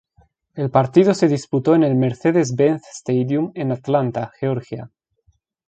El 0.55 0.71
partido 0.71 1.13
se 1.13 1.27
disputó 1.27 1.75
en 1.75 1.83
el 1.83 1.93
Mercedes-Benz 1.93 2.81
Stadium 2.91 3.51
en 3.53 3.71
Atlanta, 3.71 4.31
Georgia. 4.39 4.89